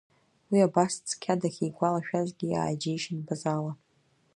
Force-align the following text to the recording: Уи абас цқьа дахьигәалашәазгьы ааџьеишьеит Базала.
Уи 0.51 0.59
абас 0.67 0.93
цқьа 1.07 1.39
дахьигәалашәазгьы 1.41 2.47
ааџьеишьеит 2.53 3.21
Базала. 3.27 3.71